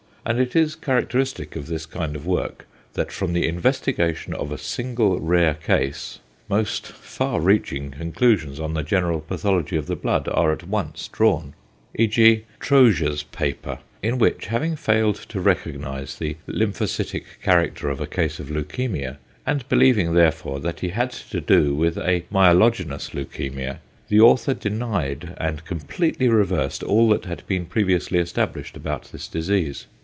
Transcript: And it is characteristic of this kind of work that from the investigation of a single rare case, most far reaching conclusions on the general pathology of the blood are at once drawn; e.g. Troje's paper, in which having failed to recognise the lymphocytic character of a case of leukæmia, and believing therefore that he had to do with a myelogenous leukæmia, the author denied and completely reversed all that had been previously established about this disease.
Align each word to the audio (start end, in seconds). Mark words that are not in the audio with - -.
And 0.23 0.39
it 0.39 0.55
is 0.55 0.75
characteristic 0.75 1.55
of 1.55 1.65
this 1.65 1.87
kind 1.87 2.15
of 2.15 2.27
work 2.27 2.67
that 2.93 3.11
from 3.11 3.33
the 3.33 3.47
investigation 3.47 4.35
of 4.35 4.51
a 4.51 4.57
single 4.59 5.19
rare 5.19 5.55
case, 5.55 6.19
most 6.47 6.85
far 6.85 7.41
reaching 7.41 7.89
conclusions 7.89 8.59
on 8.59 8.75
the 8.75 8.83
general 8.83 9.19
pathology 9.21 9.75
of 9.77 9.87
the 9.87 9.95
blood 9.95 10.27
are 10.31 10.51
at 10.51 10.67
once 10.67 11.07
drawn; 11.07 11.55
e.g. 11.97 12.45
Troje's 12.59 13.23
paper, 13.23 13.79
in 14.03 14.19
which 14.19 14.45
having 14.45 14.75
failed 14.75 15.15
to 15.15 15.41
recognise 15.41 16.15
the 16.17 16.37
lymphocytic 16.47 17.23
character 17.41 17.89
of 17.89 17.99
a 17.99 18.05
case 18.05 18.39
of 18.39 18.49
leukæmia, 18.49 19.17
and 19.47 19.67
believing 19.69 20.13
therefore 20.13 20.59
that 20.59 20.81
he 20.81 20.89
had 20.89 21.09
to 21.09 21.41
do 21.41 21.73
with 21.73 21.97
a 21.97 22.25
myelogenous 22.31 23.09
leukæmia, 23.09 23.79
the 24.07 24.19
author 24.21 24.53
denied 24.53 25.35
and 25.39 25.65
completely 25.65 26.27
reversed 26.29 26.83
all 26.83 27.09
that 27.09 27.25
had 27.25 27.41
been 27.47 27.65
previously 27.65 28.19
established 28.19 28.77
about 28.77 29.05
this 29.05 29.27
disease. 29.27 29.87